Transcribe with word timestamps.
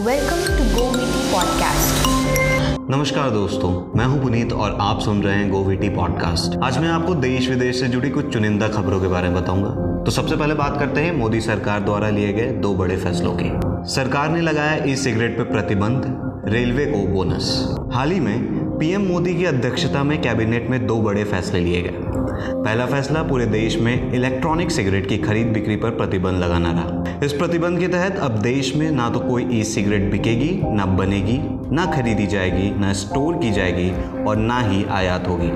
Welcome 0.00 0.44
to 0.48 0.64
Podcast. 1.32 2.06
नमस्कार 2.90 3.30
दोस्तों, 3.30 3.98
मैं 3.98 4.04
हूँ 4.04 4.22
पुनीत 4.22 4.52
और 4.52 4.78
आप 4.80 5.00
सुन 5.00 5.22
रहे 5.22 5.34
हैं 5.34 5.50
गोविटी 5.50 5.88
पॉडकास्ट 5.88 6.56
आज 6.64 6.78
मैं 6.78 6.88
आपको 6.88 7.14
देश 7.14 7.48
विदेश 7.48 7.80
से 7.80 7.88
जुड़ी 7.88 8.10
कुछ 8.10 8.32
चुनिंदा 8.32 8.68
खबरों 8.68 9.00
के 9.00 9.08
बारे 9.08 9.28
में 9.28 9.42
बताऊँगा। 9.42 10.02
तो 10.04 10.10
सबसे 10.10 10.36
पहले 10.36 10.54
बात 10.54 10.78
करते 10.78 11.00
हैं 11.00 11.16
मोदी 11.16 11.40
सरकार 11.40 11.80
द्वारा 11.80 12.10
लिए 12.10 12.32
गए 12.32 12.46
दो 12.46 12.74
बड़े 12.74 12.96
फैसलों 12.96 13.36
की। 13.40 13.50
सरकार 13.94 14.30
ने 14.30 14.40
लगाया 14.40 14.84
ई 14.84 14.96
सिगरेट 14.96 15.38
पर 15.38 15.44
प्रतिबंध, 15.44 16.02
रेलवे 16.52 16.86
को 16.86 16.98
बोनस। 16.98 17.74
हाल 17.92 18.10
ही 18.10 18.20
में 18.20 18.59
पीएम 18.80 19.02
मोदी 19.02 19.34
की 19.34 19.44
अध्यक्षता 19.44 20.02
में 20.02 20.20
कैबिनेट 20.22 20.68
में 20.70 20.86
दो 20.86 20.96
बड़े 20.96 21.24
फैसले 21.24 21.58
लिए 21.60 21.80
गए। 21.82 21.90
पहला 22.54 22.86
फैसला 22.86 23.22
पूरे 23.22 23.46
देश 23.46 23.76
में 23.76 24.12
इलेक्ट्रॉनिक 24.12 24.70
सिगरेट 24.70 25.08
की 25.08 25.18
खरीद 25.18 25.46
बिक्री 25.46 25.76
पर 25.76 25.90
प्रतिबंध 25.90 26.38
लगाना 26.38 26.70
रहा। 26.70 27.18
इस 27.24 27.32
प्रतिबंध 27.32 27.78
के 27.78 27.88
तहत 27.88 28.16
अब 28.16 28.38
देश 28.38 28.74
में 28.76 28.90
ना 28.90 29.08
तो 29.10 29.20
कोई 29.20 29.46
ई 29.52 29.62
सिगरेट 29.64 30.10
बिकेगी, 30.10 30.50
ना 30.66 30.86
बनेगी, 30.86 31.38
ना 31.74 31.84
खरीदी 31.86 32.26
जाएगी, 32.26 32.70
ना 32.70 32.92
स्टोर 32.92 33.36
की 33.36 33.50
जाएगी 33.50 33.90
और 34.24 34.36
ना 34.36 34.60
ही 34.60 34.84
आयात 34.90 35.28
होगी। 35.28 35.50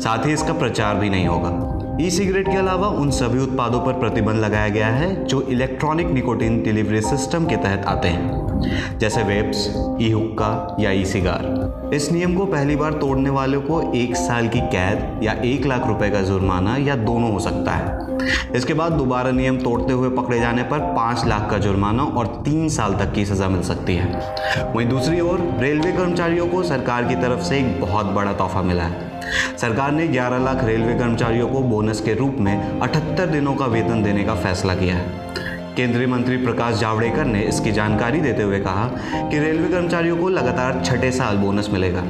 साथ 0.00 0.26
ही 0.26 0.32
इसका 0.32 0.52
प्रचार 0.52 0.94
भी 0.94 1.10
नहीं 1.10 1.26
होगा। 1.26 1.96
ई 2.00 2.10
सिगरेट 2.10 2.48
के 2.48 2.56
अलावा 2.56 2.88
उन 2.88 3.10
सभी 3.10 3.38
उत्पादों 3.38 3.80
पर 3.80 4.00
प्रतिबंध 4.00 4.44
लगाया 4.44 4.68
गया 4.68 4.88
है 4.88 5.24
जो 5.24 5.42
इलेक्ट्रॉनिक 5.42 6.06
निकोटिन 6.06 6.62
डिलीवरी 6.62 7.00
सिस्टम 7.00 7.46
के 7.46 7.56
तहत 7.56 7.84
आते 7.86 8.08
हैं। 8.08 8.43
जैसे 8.98 9.22
वेब्स 9.22 9.66
ई 10.02 10.10
हुक्का 10.10 10.76
या 10.80 10.90
ई 10.90 11.04
सिगार 11.04 11.90
इस 11.94 12.10
नियम 12.12 12.34
को 12.34 12.44
पहली 12.46 12.76
बार 12.76 12.92
तोड़ने 12.92 13.30
वालों 13.30 13.60
को 13.60 13.80
एक 13.94 14.16
साल 14.16 14.48
की 14.48 14.60
कैद 14.60 15.20
या 15.22 15.32
एक 15.44 15.66
लाख 15.66 15.86
रुपए 15.86 16.10
का 16.10 16.20
जुर्माना 16.20 16.76
या 16.76 16.96
दोनों 16.96 17.32
हो 17.32 17.38
सकता 17.40 17.72
है। 17.72 18.02
इसके 18.56 18.74
बाद 18.74 18.92
दोबारा 18.92 19.30
नियम 19.30 19.56
तोड़ते 19.56 19.92
हुए 19.92 20.08
पकड़े 20.08 20.38
जाने 20.40 20.62
पर 20.62 20.78
पाँच 20.96 21.24
लाख 21.26 21.50
का 21.50 21.58
जुर्माना 21.58 22.02
और 22.02 22.26
तीन 22.44 22.68
साल 22.68 22.94
तक 22.94 23.12
की 23.12 23.24
सज़ा 23.24 23.48
मिल 23.48 23.62
सकती 23.62 23.96
है। 23.96 24.72
वहीं 24.74 24.88
दूसरी 24.88 25.20
ओर, 25.20 25.40
रेलवे 25.58 25.92
कर्मचारियों 25.92 26.46
को 26.46 26.62
सरकार 26.62 27.04
की 27.04 27.14
तरफ़ 27.14 27.40
से 27.40 27.58
एक 27.58 27.80
बहुत 27.80 28.06
बड़ा 28.06 28.32
तोहफा 28.32 28.62
मिला 28.62 28.82
है। 28.82 29.12
सरकार 29.58 29.92
ने 29.92 30.06
11 30.08 30.38
लाख 30.38 30.64
रेलवे 30.64 30.94
कर्मचारियों 30.94 31.48
को 31.48 31.60
बोनस 31.60 32.00
के 32.00 32.14
रूप 32.14 32.36
में 32.40 32.80
78 32.80 33.28
दिनों 33.28 33.54
का 33.54 33.66
वेतन 33.66 34.02
देने 34.02 34.24
का 34.24 34.34
फैसला 34.34 34.74
किया 34.74 34.94
है। 34.94 35.22
केंद्रीय 35.76 36.06
मंत्री 36.06 36.36
प्रकाश 36.36 36.74
जावड़ेकर 36.74 37.24
ने 37.24 37.40
इसकी 37.42 37.72
जानकारी 37.72 38.20
देते 38.20 38.42
हुए 38.42 38.60
कहा 38.60 38.86
कि 39.30 39.38
रेलवे 39.38 39.68
कर्मचारियों 39.68 40.16
को 40.16 40.28
लगातार 40.28 40.82
छठे 40.84 41.10
साल 41.12 41.36
बोनस 41.36 41.68
मिलेगा। 41.70 42.04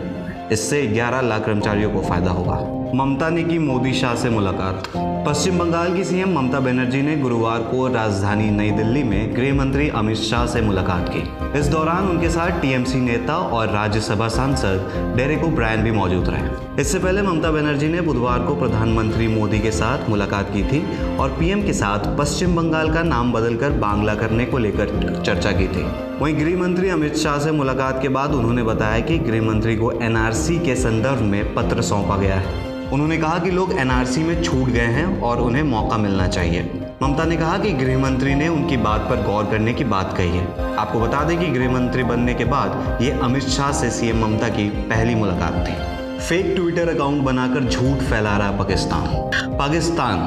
इससे 0.53 0.83
11 0.87 1.20
लाख 1.20 1.45
कर्मचारियों 1.47 1.91
को 1.91 2.03
फ़ायदा 2.03 2.31
होगा। 2.31 2.84
ममता 2.93 3.29
ने 3.29 3.43
की 3.43 3.59
मोदी 3.59 3.93
शाह 3.93 4.15
से 4.15 4.31
मुलाकात। 4.31 4.89
पश्चिम 5.29 5.59
बंगाल 5.59 5.95
की 5.95 6.05
सीएम 6.05 6.35
ममता 6.35 6.61
बनर्जी 6.61 7.03
ने 7.03 7.17
गुरुवार 7.17 7.61
को 7.61 7.87
राजधानी 7.89 8.51
नई 8.51 8.71
दिल्ली 8.71 9.03
में 9.03 9.37
गृह 9.37 9.55
मंत्री 9.55 9.89
अमित 9.89 10.17
शाह 10.17 10.47
से 10.47 10.61
मुलाकात 10.61 11.09
की। 11.09 11.59
इस 11.59 11.67
दौरान 11.67 12.09
उनके 12.09 12.29
साथ 12.29 12.61
टीएमसी 12.63 13.01
नेता 13.01 13.37
और 13.37 13.69
राज्यसभा 13.69 14.29
सांसद 14.29 15.15
डेरेक 15.17 15.45
ब्रायन 15.45 15.83
भी 15.83 15.93
मौजूद 15.93 16.29
रहे। 16.29 16.81
इससे 16.81 16.99
पहले 16.99 17.23
ममता 17.23 17.51
बनर्जी 17.51 17.89
ने 17.89 18.01
बुधवार 18.01 18.39
को 18.39 18.55
प्रधानमंत्री 18.55 19.29
मोदी 19.29 19.59
के 19.59 19.71
साथ 19.71 20.09
मुलाकात 20.09 20.51
की 20.53 20.63
थी 20.63 20.85
और 21.17 21.31
पीएम 21.31 21.63
के 21.63 21.73
साथ 21.73 22.19
पश्चिम 22.19 22.57
बंगाल 22.57 22.95
का 22.95 23.03
नाम 23.03 23.33
बदलकर 23.33 23.71
बांग्ला 23.71 24.15
करने 24.15 24.45
को 24.45 24.59
लेकर 24.59 25.23
चर्चा 25.27 25.53
की 25.53 25.69
थी। 25.69 25.85
वहीं 26.20 26.34
गृह 26.39 26.57
मंत्री 26.59 26.89
अमित 26.89 27.17
शाह 27.17 27.39
से 27.39 27.53
मुलाकात 27.53 28.03
के 28.03 28.09
बाद 28.09 28.31
उन्होंने 28.31 28.62
बताया 28.62 29.01
कि 29.01 29.19
गृह 29.19 29.43
मंत्री 29.43 29.77
को 29.77 29.91
एनआरसी 29.93 30.59
के 30.59 30.75
संदर्भ 30.75 31.20
में 31.20 31.55
पत्र 31.55 31.83
सौंपा 31.83 32.17
गया 32.17 32.34
है। 32.34 32.53
उन्होंने 32.93 33.17
कहा 33.17 33.39
कि 33.39 33.51
लोग 33.51 33.73
एनआरसी 33.73 34.23
में 34.23 34.42
छूट 34.42 34.69
गए 34.69 34.87
हैं 34.89 35.20
और 35.20 35.41
उन्हें 35.41 35.62
मौका 35.62 35.97
मिलना 35.97 36.27
चाहिए। 36.29 36.87
ममता 37.03 37.25
ने 37.25 37.37
कहा 37.37 37.59
कि 37.59 37.73
गृह 37.73 37.98
मंत्री 37.98 38.35
ने 38.35 38.48
उनकी 38.48 38.77
बात 38.77 39.01
पर 39.01 39.23
गौर 39.23 39.45
करने 39.45 39.75
की 39.75 39.85
बात 39.85 40.17
कही 40.17 40.37
है। 40.39 40.77
आपको 40.77 41.01
बता 41.01 41.25
दें 41.25 41.39
कि 41.39 41.47
गृह 41.47 41.73
मंत्री 41.73 42.03
बनने 42.03 42.35
के 42.35 42.45
बाद 42.45 43.03
ये 43.03 43.11
अमित 43.11 43.48
शाह 43.48 43.73
से 43.73 43.91
सीएम 43.91 44.25
ममता 44.25 44.48
की 44.48 44.69
पहली 44.69 45.15
मुलाकात 45.15 45.67
थी। 45.67 45.77
फेक 46.20 46.55
ट्विटर 46.57 46.95
अकाउंट 46.95 47.23
बनाकर 47.23 47.61
झूठ 47.61 47.98
फैला 47.98 48.37
रहा 48.39 48.51
पाकिस्तान। 48.53 49.07
पाकिस्तान 49.59 50.19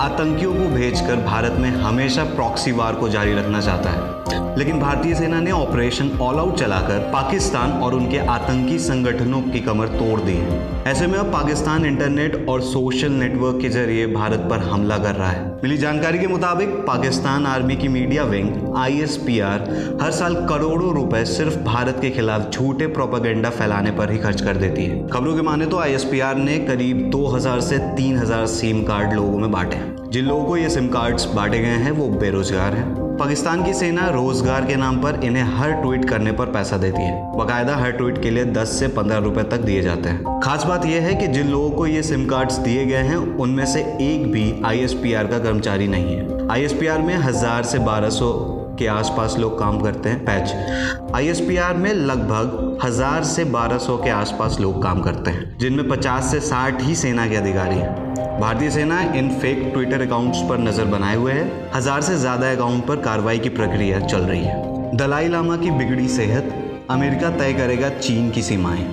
आतंकियों 0.00 0.54
को 0.54 0.68
भेजकर 0.68 1.24
भारत 1.24 1.52
में 1.52 1.70
हमेशा 1.70 2.24
प्रॉक्सी 2.24 2.72
वार 2.72 2.94
को 2.94 3.08
जारी 3.08 3.34
रखना 3.34 3.60
चाहता 3.60 3.90
है। 3.90 4.15
लेकिन 4.58 4.78
भारतीय 4.80 5.14
सेना 5.14 5.40
ने 5.40 5.50
ऑपरेशन 5.50 6.10
ऑल 6.22 6.36
आउट 6.36 6.56
चलाकर 6.56 6.98
पाकिस्तान 7.12 7.70
और 7.70 7.94
उनके 7.94 8.18
आतंकी 8.18 8.78
संगठनों 8.78 9.40
की 9.42 9.60
कमर 9.60 9.86
तोड़ 9.88 10.20
दी 10.20 10.32
है। 10.32 10.84
ऐसे 10.86 11.06
में 11.06 11.18
अब 11.18 11.32
पाकिस्तान 11.32 11.84
इंटरनेट 11.86 12.48
और 12.48 12.60
सोशल 12.60 13.12
नेटवर्क 13.12 13.60
के 13.62 13.68
ज़रिए 13.68 14.06
भारत 14.06 14.46
पर 14.50 14.58
हमला 14.58 14.98
कर 14.98 15.14
रहा 15.14 15.30
है। 15.30 15.44
मिली 15.62 15.78
जानकारी 15.78 16.18
के 16.18 16.26
मुताबिक 16.26 16.68
पाकिस्तान 16.68 17.46
आर्मी 17.46 17.76
की 17.76 17.88
मीडिया 17.88 18.24
विंग, 18.24 18.76
आईएसपीआर, 18.76 19.60
हर 20.02 20.10
साल 20.10 20.34
करोड़ों 20.34 20.94
रुपए 20.94 21.24
सिर्फ़ 21.24 21.58
भारत 21.58 21.98
के 22.00 22.10
खिलाफ 22.10 22.50
झूठे 22.50 22.86
प्रोपागेंडा 22.86 23.50
फैलाने 23.50 23.90
पर 23.90 24.10
ही 24.10 24.18
खर्च 24.18 24.40
कर 24.40 24.56
देती 24.56 24.84
है। 24.84 25.08
खबरों 25.08 25.34
के 25.34 25.42
माने 25.42 25.66
तो 25.66 25.78
आईएसपीआर 25.78 26.36
ने 26.36 26.58
करीब 26.58 27.10
2000 27.10 27.60
से 27.60 27.78
3000 27.78 28.46
सिम 28.46 28.82
कार्ड 28.82 29.12
लोगों 29.12 29.38
में 29.38 29.50
बांटे 29.50 29.80
जिन 30.10 30.24
लोगों 30.24 30.44
को 30.44 30.56
ये 30.56 30.70
सिम 30.70 30.88
कार्ड्स 30.88 31.24
बांटे 31.26 31.58
गए 31.58 31.66
हैं, 31.66 31.90
वो 31.90 32.08
बेरोजगार 32.08 32.72
हैं। 32.72 33.05
पाकिस्तान 33.18 33.62
की 33.64 33.72
सेना 33.74 34.08
रोज़गार 34.08 34.64
के 34.64 34.74
नाम 34.76 35.00
पर 35.02 35.20
इन्हें 35.24 35.42
हर 35.58 35.70
ट्वीट 35.72 36.04
करने 36.04 36.32
पर 36.32 36.46
पैसा 36.46 36.76
देती 36.76 37.02
है। 37.02 37.36
बाकायदा 37.36 37.76
हर 37.76 37.90
ट्वीट 37.90 38.20
के 38.22 38.30
लिए 38.30 38.44
10 38.44 38.72
से 38.80 38.88
15 38.88 39.18
रुपए 39.18 39.42
तक 39.42 39.60
दिए 39.60 39.82
जाते 39.82 40.08
हैं। 40.08 40.40
खास 40.40 40.64
बात 40.64 40.84
यह 40.86 41.02
है 41.02 41.14
कि 41.14 41.28
जिन 41.28 41.48
लोगों 41.48 41.70
को 41.70 41.86
ये 41.86 42.02
सिम 42.02 42.26
कार्ड्स 42.26 42.58
दिए 42.58 42.84
गए 42.86 43.02
हैं, 43.02 43.16
उनमें 43.16 43.64
से 43.66 43.80
एक 43.80 44.30
भी 44.32 44.62
आईएसपीआर 44.64 45.26
का 45.26 45.38
कर्मचारी 45.38 45.88
नहीं 45.88 46.16
है। 46.16 46.48
आईएसपीआर 46.50 47.02
में 47.02 47.14
हज़ार 47.14 47.62
से 47.62 47.78
1200 47.78 48.32
के 48.78 48.86
आसपास 48.86 49.36
लोग 49.38 49.58
काम 49.58 49.80
करते 49.80 50.08
हैं, 50.08 50.24
पैच। 50.24 51.12
आईएसपीआर 51.14 51.76
में 51.76 51.92
लगभग 51.92 52.78
हज़ार 52.84 53.24
से 53.24 53.44
1200 53.44 53.96
के 53.96 54.10
आसपास 54.10 54.56
लोग 54.60 54.82
काम 54.82 55.00
करते 55.02 55.30
हैं, 55.30 55.56
जिनमें 55.58 55.88
50 55.88 56.30
से 56.30 56.40
60 56.40 56.82
ही 56.82 56.94
सेना 56.94 57.26
के 57.26 57.36
अधिकारी 57.36 57.76
हैं। 57.76 58.40
भारतीय 58.40 58.70
सेना 58.70 59.00
इन 59.14 59.30
फेक 59.40 59.70
ट्विटर 59.74 60.06
अकाउंट्स 60.06 60.42
पर 60.48 60.58
नज़र 60.58 60.84
बनाए 60.84 61.16
हुए 61.16 61.32
है। 61.32 61.70
हज़ार 61.74 62.00
से 62.02 62.16
ज़्यादा 62.16 62.50
अकाउंट 62.52 62.86
पर 62.86 62.96
कार्रवाई 62.96 63.38
की 63.38 63.48
प्रक्रिया 63.48 64.00
चल 64.00 64.22
रही 64.22 64.44
है। 64.44 64.96
दलाई 64.96 65.28
लामा 65.28 65.56
की 65.56 65.70
बिगड़ी 65.70 66.08
सेहत, 66.08 66.54
अमेरिका 66.90 67.30
तय 67.30 67.52
करेगा 67.52 67.88
चीन 67.88 68.30
की 68.30 68.42
सीमाएँ। 68.42 68.86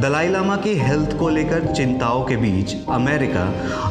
दलाई 0.00 0.28
लामा 0.28 0.56
की 0.56 0.74
हेल्थ 0.74 1.16
को 1.18 1.28
लेकर 1.28 1.72
चिंताओं 1.74 2.24
के 2.24 2.36
बीच 2.36 2.74
अमेरिका 2.88 3.42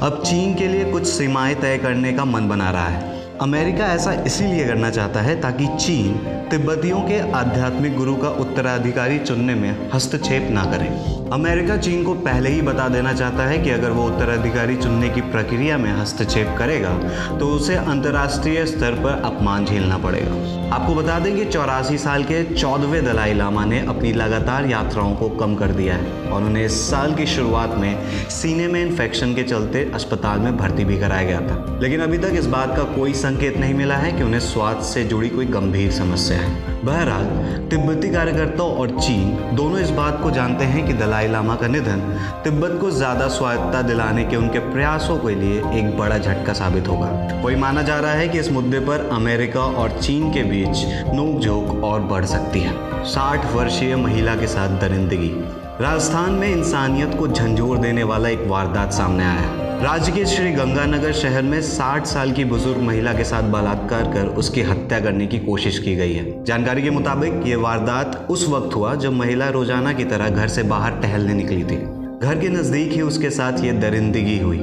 अब 0.03 0.21
चीन 0.25 0.53
के 0.55 0.67
लिए 0.67 0.91
कुछ 0.91 1.07
सीमाएँ 1.07 1.55
तय 1.55 1.77
करने 1.77 2.13
का 2.13 2.25
मन 2.25 2.47
बना 2.49 2.69
रहा 2.71 2.87
है। 2.87 3.18
अमेरिका 3.41 3.85
ऐसा 3.85 4.11
इसीलिए 4.27 4.65
करना 4.67 4.89
चाहता 4.89 5.19
है 5.21 5.39
ताकि 5.41 5.67
चीन 5.77 6.15
तिब्बतियों 6.51 6.99
के 7.01 7.19
आध्यात्मिक 7.31 7.95
गुरु 7.97 8.15
का 8.15 8.29
उत्तराधिकारी 8.39 9.19
चुनने 9.19 9.55
में 9.55 9.89
हस्तक्षेप 9.93 10.47
ना 10.51 10.63
करे। 10.65 10.87
अमेरिका 11.33 11.77
चीन 11.77 12.03
को 12.03 12.13
पहले 12.19 12.49
ही 12.49 12.61
बता 12.61 12.87
देना 12.87 13.13
चाहता 13.13 13.43
है 13.43 13.57
कि 13.57 13.69
अगर 13.69 13.91
वो 13.91 14.05
उत्तराधिकारी 14.05 14.75
चुनने 14.75 15.09
की 15.09 15.21
प्रक्रिया 15.21 15.77
में 15.77 15.91
हस्तक्षेप 15.91 16.55
करेगा 16.59 16.93
तो 17.39 17.47
उसे 17.47 17.75
अंतर्राष्ट्रीय 17.75 18.65
स्तर 18.65 19.01
पर 19.03 19.21
अपमान 19.25 19.65
झेलना 19.65 19.97
पड़ेगा। 19.97 20.57
आपको 20.75 20.95
बता 20.95 21.19
दें 21.19 21.35
कि 21.35 21.45
चौरासी 21.45 21.97
साल 21.97 22.23
के 22.23 22.43
चौदहवें 22.53 23.05
दलाई 23.05 23.33
लामा 23.33 23.65
ने 23.65 23.79
अपनी 23.85 24.11
लगातार 24.13 24.65
यात्राओं 24.65 25.15
को 25.15 25.29
कम 25.37 25.55
कर 25.55 25.71
दिया 25.71 25.95
है 25.95 26.31
और 26.31 26.43
उन्हें 26.43 26.65
इस 26.65 26.81
साल 26.89 27.15
की 27.15 27.25
शुरुआत 27.25 27.75
में 27.77 28.27
सीने 28.29 28.67
में 28.67 28.81
इन्फेक्शन 28.81 29.33
के 29.33 29.43
चलते 29.43 29.89
अस्पताल 29.93 30.39
में 30.39 30.57
भर्ती 30.57 30.85
भी 30.85 30.99
कराया 30.99 31.23
गया 31.23 31.39
था। 31.41 31.79
लेकिन 31.81 32.01
अभी 32.01 32.17
तक 32.17 32.31
इस 32.33 32.45
बात 32.47 32.75
का 32.77 32.83
कोई 32.95 33.13
संकेत 33.29 33.57
नहीं 33.57 33.73
मिला 33.73 33.95
है 33.95 34.11
कि 34.11 34.23
उन्हें 34.23 34.39
स्वास्थ्य 34.39 34.83
से 34.83 35.03
जुड़ी 35.03 35.27
कोई 35.29 35.45
गंभीर 35.45 35.91
समस्या 35.91 36.37
है। 36.37 36.83
बहरहाल, 36.85 37.25
तिब्बती 37.69 38.09
कार्यकर्ताओं 38.09 38.71
और 38.73 38.89
चीन 38.99 39.55
दोनों 39.55 39.79
इस 39.79 39.89
बात 39.89 40.19
को 40.23 40.31
जानते 40.31 40.65
हैं 40.65 40.85
कि 40.87 40.93
दलाई 40.93 41.27
लामा 41.27 41.55
का 41.55 41.67
निधन 41.67 41.99
तिब्बत 42.43 42.77
को 42.81 42.89
ज़्यादा 42.91 43.27
स्वायत्ता 43.27 43.81
दिलाने 43.81 44.23
के 44.23 44.35
उनके 44.35 44.59
प्रयासों 44.71 45.17
के 45.17 45.35
लिए 45.35 45.59
एक 45.79 45.97
बड़ा 45.97 46.17
झटका 46.17 46.53
साबित 46.53 46.87
होगा। 46.87 47.07
वही 47.43 47.55
माना 47.55 47.81
जा 47.81 47.99
रहा 47.99 48.13
है 48.13 48.27
कि 48.27 48.39
इस 48.39 48.51
मुद्दे 48.51 48.79
पर 48.79 49.07
अमेरिका 49.13 49.65
और 49.81 49.99
चीन 50.01 50.31
के 50.33 50.43
बीच 50.43 50.85
नोकझोंक 51.13 51.83
और 51.83 52.01
बढ़ 52.09 52.25
सकती 52.25 52.59
है। 52.59 53.03
साठ 53.05 53.51
वर्षीय 53.53 53.95
महिला 53.97 54.35
के 54.35 54.47
साथ 54.47 54.79
दरिंदगी 54.81 55.33
राजस्थान 55.81 56.31
में 56.31 56.47
इंसानियत 56.47 57.13
को 57.19 57.27
झंझोर 57.27 57.77
देने 57.77 58.03
वाला 58.03 58.29
एक 58.29 58.39
वारदात 58.47 58.93
सामने 58.93 59.23
आया। 59.23 59.77
राज्य 59.83 60.11
के 60.11 60.25
श्री 60.25 60.51
गंगानगर 60.51 61.11
शहर 61.13 61.41
में 61.41 61.61
60 61.61 62.05
साल 62.05 62.31
की 62.31 62.43
बुज़ुर्ग 62.45 62.81
महिला 62.81 63.13
के 63.13 63.23
साथ 63.23 63.43
बलात्कार 63.43 64.11
कर 64.13 64.27
उसकी 64.37 64.61
हत्या 64.61 64.99
करने 64.99 65.27
की 65.27 65.39
कोशिश 65.39 65.77
की 65.79 65.95
गई 65.95 66.13
है। 66.13 66.43
जानकारी 66.45 66.81
के 66.81 66.89
मुताबिक 66.89 67.47
ये 67.47 67.55
वारदात 67.55 68.27
उस 68.29 68.47
वक्त 68.49 68.75
हुआ 68.75 68.93
जब 68.95 69.13
महिला 69.13 69.49
रोज़ाना 69.49 69.93
की 69.93 70.05
तरह 70.05 70.29
घर 70.29 70.47
से 70.47 70.63
बाहर 70.63 70.99
टहलने 71.01 71.33
निकली 71.33 71.63
थी। 71.63 71.77
घर 72.19 72.39
के 72.41 72.49
नज़दीक 72.49 72.91
ही 72.91 73.01
उसके 73.01 73.29
साथ 73.29 73.63
ये 73.63 73.71
दरिंदगी 73.71 74.37
हुई। 74.39 74.59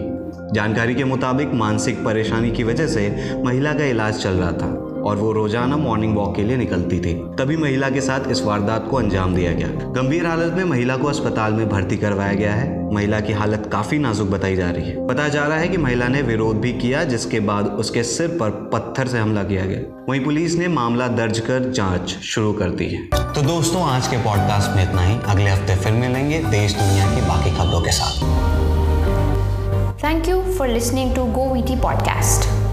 जानकारी 0.54 0.94
के 0.94 1.04
मुताबिक 1.04 1.54
मानसिक 1.54 2.04
परेशानी 2.04 2.50
की 2.50 2.64
वजह 2.64 2.86
से 2.86 3.34
महिला 3.44 3.72
का 3.72 3.84
इलाज 3.84 4.14
चल 4.14 4.30
रहा 4.30 4.52
था 4.52 4.66
और 5.02 5.16
वो 5.16 5.32
रोज़ाना 5.32 5.76
मॉर्निंग 5.76 6.16
वॉक 6.16 6.36
के 6.36 6.42
लिए 6.42 6.56
निकलती 6.56 6.98
थी। 7.00 7.14
तभी 7.38 7.56
महिला 7.56 7.90
के 7.90 8.00
साथ 8.00 8.30
इस 8.30 8.42
वारदात 8.42 8.88
को 8.90 8.96
अंजाम 8.96 9.34
दिया 9.34 9.52
गया। 9.52 9.68
गंभीर 9.68 10.26
हालत 10.26 10.52
में 10.52 10.64
महिला 10.64 10.96
को 10.96 11.08
अस्पताल 11.08 11.52
में 11.52 11.68
भर्ती 11.68 11.96
करवाया 11.96 12.32
गया 12.32 12.52
है। 12.52 12.94
महिला 12.94 13.20
की 13.20 13.32
हालत 13.32 13.68
काफ़ी 13.72 13.98
नाजुक 13.98 14.28
बताई 14.28 14.56
जा 14.56 14.70
रही 14.70 14.90
है। 14.90 15.06
बताया 15.06 15.28
जा 15.28 15.46
रहा 15.46 15.58
है 15.58 15.68
कि 15.68 15.76
महिला 15.76 16.08
ने 16.08 16.22
विरोध 16.22 16.56
भी 16.56 16.72
किया, 16.72 17.04
जिसके 17.04 17.40
बाद 17.40 17.66
उसके 17.66 18.02
सिर 18.02 18.28
पर 18.28 18.50
पत्थर 18.72 19.08
से 19.08 19.18
हमला 19.18 19.42
किया 19.42 19.66
गया। 19.66 19.80
वहीं 20.08 20.24
पुलिस 20.24 20.54
ने 20.54 20.68
मामला 20.68 21.08
दर्ज 21.08 21.38
कर 21.38 21.70
जाँच 21.70 22.08
शुरू 22.08 22.52
कर 22.52 22.70
दी 22.70 22.86
है। 22.86 23.04
तो 23.06 23.42
दोस्तों, 23.42 23.82
आज 23.82 24.06
के 24.06 24.16
पॉडकास्ट 24.16 24.76
में 24.76 24.82
इतना 24.82 25.02
ही। 25.02 25.18
अगले 25.26 25.50
हफ़्ते 25.50 25.76
फिर 25.76 25.92
मिलेंगे 25.92 26.38
देश 26.38 26.74
दुनिया 26.74 27.14
की 27.14 27.20
बाकी 27.20 27.50
खबरों 27.50 27.80
के 27.80 27.92
साथ। 27.92 28.75
Thank 29.98 30.26
you 30.28 30.42
for 30.54 30.68
listening 30.68 31.14
to 31.14 31.24
Go 31.32 31.48
VT 31.54 31.76
podcast. 31.80 32.65